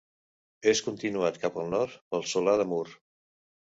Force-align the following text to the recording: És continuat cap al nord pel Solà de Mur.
És 0.71 0.81
continuat 0.87 1.37
cap 1.45 1.61
al 1.65 1.69
nord 1.75 2.01
pel 2.15 2.25
Solà 2.33 2.57
de 2.63 2.67
Mur. 2.73 2.85